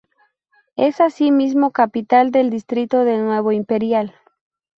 [0.77, 4.15] Es asimismo capital del distrito de Nuevo Imperial.